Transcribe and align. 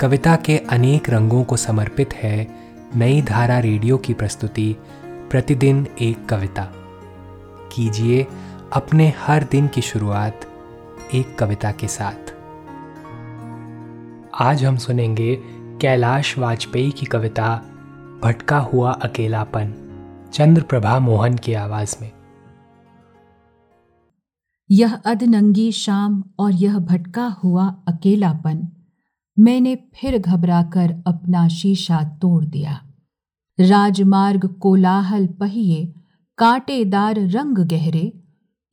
कविता 0.00 0.36
के 0.36 0.58
अनेक 0.58 1.10
रंगों 1.10 1.44
को 1.44 1.56
समर्पित 1.56 2.14
है 2.14 2.48
नई 2.96 3.22
धारा 3.22 3.58
रेडियो 3.58 3.96
की 3.96 4.14
प्रस्तुति, 4.14 4.76
प्रतिदिन 5.04 5.86
एक 6.02 6.26
कविता। 6.26 6.72
कीजिए 7.72 8.26
अपने 8.72 9.12
हर 9.18 9.44
दिन 9.44 9.68
की 9.68 9.80
शुरुआत 9.80 10.40
एक 11.14 11.38
कविता 11.38 11.72
के 11.72 11.88
साथ। 11.88 12.34
आज 14.42 14.64
हम 14.64 14.76
सुनेंगे 14.76 15.38
कैलाश 15.80 16.38
वाजपेयी 16.38 16.90
की 16.90 17.06
कविता, 17.06 17.56
भटका 18.24 18.58
हुआ 18.58 18.92
अकेलापन 18.92 19.74
चंद्र 20.32 20.62
प्रभा 20.62 20.98
मोहन 20.98 21.36
की 21.36 21.54
आवाज़ 21.54 21.96
में। 22.00 22.10
यह 24.70 24.94
अधनंगी 24.94 25.72
शाम 25.72 26.24
और 26.38 26.52
यह 26.52 26.78
भटका 26.78 27.26
हुआ 27.26 27.76
अकेलापन 27.88 28.68
मैंने 29.38 29.76
फिर 29.76 30.18
घबराकर 30.18 31.02
अपना 31.06 31.48
शीशा 31.48 32.02
तोड़ 32.02 32.44
दिया। 32.44 32.80
राजमार्ग 33.60 34.46
कोलाहल 34.46 35.26
पहिए, 35.26 35.94
कांटेदार 36.38 37.14
रंग 37.18 37.58
गहरे, 37.58 38.20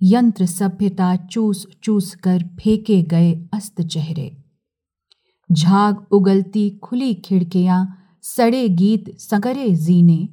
यंत्र 0.01 0.45
सभ्यता 0.45 1.15
चूस 1.15 1.67
चूस 1.83 2.15
कर 2.15 2.43
फेंके 2.43 3.03
गए 3.03 3.47
अस्त 3.53 3.81
चेहरे। 3.81 4.43
झाग 5.51 6.05
उगलती 6.11 6.69
खुली 6.69 7.13
खिड़कियाँ, 7.13 7.97
सड़े 8.21 8.69
गीत 8.69 9.19
सगरे 9.19 9.75
जीने, 9.75 10.29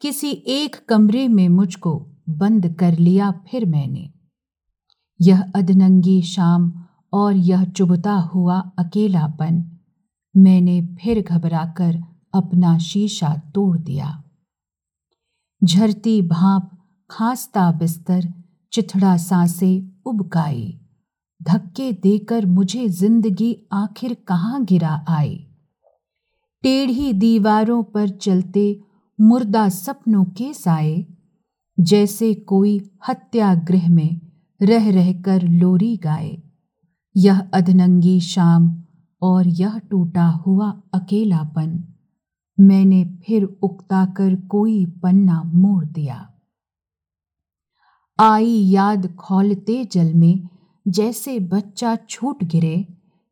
किसी 0.00 0.30
एक 0.30 0.76
कमरे 0.88 1.28
में 1.28 1.48
मुझको 1.48 2.06
बंद 2.28 2.74
कर 2.74 2.98
लिया 2.98 3.30
फिर 3.30 3.66
मैंने। 3.66 4.12
यह 5.20 5.52
अधनंगी 5.54 6.22
शाम 6.22 6.77
और 7.12 7.36
यह 7.36 7.64
चुभता 7.66 8.14
हुआ 8.32 8.58
अकेलापन। 8.78 9.64
मैंने 10.34 10.80
फिर 10.96 11.22
घबराकर 11.22 11.94
अपना 12.34 12.76
शीशा 12.78 13.34
तोड़ 13.54 13.78
दिया। 13.78 14.10
झरती 15.62 16.20
भाप 16.22 16.70
खांसता 17.10 17.70
बिस्तर, 17.72 18.32
चिथड़ा 18.72 19.16
साँसें 19.16 20.02
उबकाई 20.06 20.74
धक्के 21.40 21.92
देकर 21.92 22.46
मुझे 22.46 22.88
ज़िंदगी 22.88 23.56
आखिर 23.72 24.14
कहाँ 24.28 24.64
गिरा 24.64 25.04
आई। 25.08 25.36
टेढ़ी 26.64 27.12
दीवारों 27.12 27.82
पर 27.84 28.08
चलते 28.08 28.64
मुर्दा 29.18 29.68
सपनों 29.68 30.24
के 30.24 30.52
साए, 30.54 31.04
जैसे 31.78 32.34
कोई 32.34 32.78
हत्यागृह 33.08 33.88
में 33.88 34.20
रह 34.60 34.90
रहकर 34.90 35.42
लोरी 35.42 35.96
गाए। 35.96 36.36
यह 37.18 37.40
अधनंगी 37.54 38.20
शाम 38.20 38.82
और 39.22 39.46
यह 39.46 39.78
टूटा 39.78 40.26
हुआ 40.26 40.82
अकेलापन। 40.94 41.84
मैंने 42.60 43.04
फिर 43.04 43.44
उकता 43.44 44.06
कर 44.06 44.36
कोई 44.36 44.86
पन्ना 44.86 45.42
मोड़ 45.42 45.84
दिया। 45.84 46.34
आई 48.20 48.50
याद 48.50 49.14
खोलते 49.14 49.84
जल 49.84 50.14
में 50.14 50.48
जैसे 50.88 51.38
बच्चा 51.40 51.96
छूट 51.96 52.44
गिरे, 52.44 52.86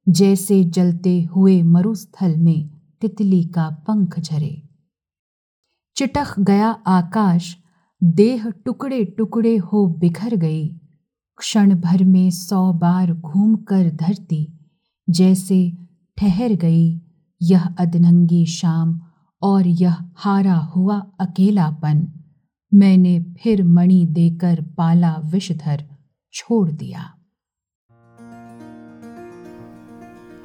जैसे 0.08 0.64
जलते 0.64 1.22
हुए 1.22 1.62
मरुस्थल 1.62 2.36
में 2.36 2.70
तितली 3.00 3.44
का 3.44 3.70
पंख 3.70 4.20
झरे। 4.20 4.62
चिटक 5.96 6.40
गया 6.40 6.70
आकाश, 6.70 7.56
देह 8.04 8.50
टुकड़े 8.50 9.04
टुकड़े 9.04 9.56
हो 9.56 9.86
बिखर 9.86 10.36
गई। 10.36 10.80
क्षण 11.38 11.74
भर 11.74 12.04
में 12.04 12.30
सौ 12.30 12.72
बार 12.72 13.12
घूमकर 13.12 13.90
धरती 13.90 14.68
जैसे 15.10 15.72
ठहर 16.18 16.52
गई 16.52 17.00
यह 17.42 17.64
अधनंगी 17.64 18.46
शाम 18.46 19.00
और 19.42 19.66
यह 19.66 19.96
हारा 20.16 20.54
हुआ 20.54 20.98
अकेलापन। 21.20 22.12
मैंने 22.74 23.20
फिर 23.22 23.64
मणि 23.64 24.06
देकर 24.06 24.62
पाला 24.62 25.16
विषधर 25.24 25.84
छोड़ 26.32 26.70
दिया। 26.70 27.14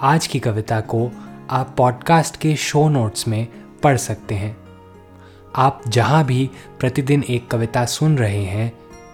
आज 0.02 0.28
की 0.28 0.40
कविता 0.40 0.82
को 0.82 1.12
आप 1.50 1.76
पॉडकास्ट 1.78 2.38
के 2.38 2.56
शो 2.56 2.90
नोट्स 2.90 3.28
में 3.28 3.48
पढ़ 3.84 3.98
सकते 3.98 4.36
हैं। 4.36 4.58
आप 5.56 5.82
जहाँ 5.88 6.26
भी 6.26 6.50
प्रतिदिन 6.80 7.24
एक 7.24 7.52
कविता 7.52 7.86
सुन 7.86 8.18
रहे 8.18 8.44
हैं 8.44 8.74